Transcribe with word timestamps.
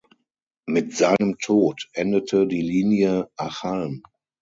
Mit 0.65 0.97
seinem 0.97 1.37
Tod 1.37 1.89
endete 1.93 2.47
die 2.47 2.63
Linie 2.63 3.29
Achalm. 3.37 4.01